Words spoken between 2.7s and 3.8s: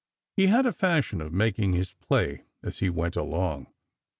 he went along.